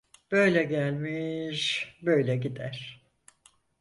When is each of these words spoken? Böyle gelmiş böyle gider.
Böyle 0.31 0.63
gelmiş 0.63 1.97
böyle 2.01 2.35
gider. 2.37 3.03